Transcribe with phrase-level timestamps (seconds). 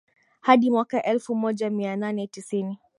[0.41, 2.79] hadi mwaka elfu moja mia nane tisini